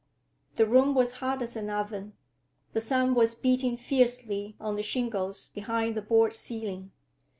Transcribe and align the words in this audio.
The 0.55 0.65
room 0.65 0.95
was 0.95 1.11
hot 1.21 1.43
as 1.43 1.55
an 1.55 1.69
oven. 1.69 2.13
The 2.73 2.81
sun 2.81 3.13
was 3.13 3.35
beating 3.35 3.77
fiercely 3.77 4.55
on 4.59 4.75
the 4.75 4.81
shingles 4.81 5.49
behind 5.49 5.93
the 5.95 6.01
board 6.01 6.33
ceiling. 6.33 6.89